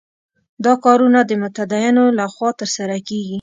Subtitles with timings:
[0.65, 3.29] دا کارونه د متدینو له خوا ترسره کېږي.